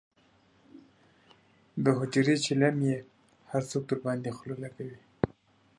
د 1.83 1.85
حجرې 1.99 2.35
چیلم 2.45 2.75
یې 2.89 2.97
هر 3.51 3.63
څوک 3.69 3.83
درباندې 3.89 4.29
خله 4.37 4.55
لکوي. 4.63 4.99